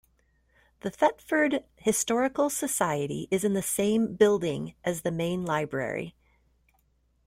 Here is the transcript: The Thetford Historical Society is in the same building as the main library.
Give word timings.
The 0.79 0.89
Thetford 0.89 1.63
Historical 1.75 2.49
Society 2.49 3.27
is 3.29 3.43
in 3.43 3.53
the 3.53 3.61
same 3.61 4.15
building 4.15 4.73
as 4.83 5.03
the 5.03 5.11
main 5.11 5.45
library. 5.45 6.15